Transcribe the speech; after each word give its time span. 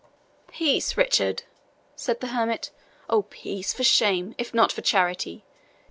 "Peace, 0.47 0.97
Richard," 0.97 1.43
said 1.95 2.21
the 2.21 2.29
hermit 2.33 2.71
"oh, 3.07 3.21
peace, 3.21 3.71
for 3.71 3.83
shame, 3.83 4.33
if 4.39 4.51
not 4.51 4.71
for 4.71 4.81
charity! 4.81 5.43